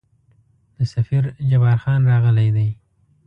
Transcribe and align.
د 0.77 0.79
سفیر 0.93 1.23
جبارخان 1.49 2.01
راغلی 2.11 2.49
دی. 2.55 2.69